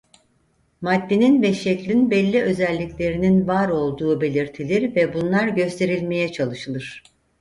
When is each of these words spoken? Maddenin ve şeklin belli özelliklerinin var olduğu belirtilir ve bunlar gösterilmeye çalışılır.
Maddenin 0.81 1.41
ve 1.41 1.53
şeklin 1.53 2.11
belli 2.11 2.41
özelliklerinin 2.41 3.47
var 3.47 3.69
olduğu 3.69 4.21
belirtilir 4.21 4.95
ve 4.95 5.13
bunlar 5.13 5.47
gösterilmeye 5.47 6.31
çalışılır. 6.31 7.03